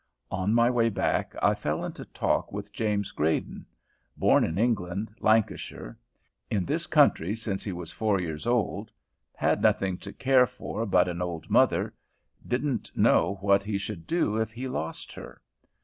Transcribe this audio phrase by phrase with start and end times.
[0.31, 3.65] On my way back, I fell into talk with James Grayden.
[4.17, 5.95] Born in England, Lancashire;
[6.49, 8.89] in this country since he was four years old.
[9.35, 11.93] Had nothing to care for but an old mother;
[12.47, 15.39] didn't know what he should do if he lost her.